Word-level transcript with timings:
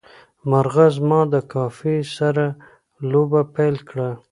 مرغه 0.49 0.85
زما 0.97 1.21
د 1.33 1.35
کافي 1.53 1.97
سره 2.17 2.45
لوبه 3.11 3.41
پیل 3.55 3.75
کړه. 3.89 4.09